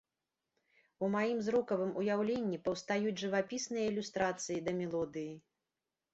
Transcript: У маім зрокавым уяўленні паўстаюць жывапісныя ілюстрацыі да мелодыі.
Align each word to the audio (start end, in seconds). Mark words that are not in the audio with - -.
У 1.03 1.09
маім 1.15 1.37
зрокавым 1.47 1.91
уяўленні 2.05 2.59
паўстаюць 2.69 3.15
жывапісныя 3.25 3.85
ілюстрацыі 3.93 4.57
да 4.71 4.77
мелодыі. 4.81 5.31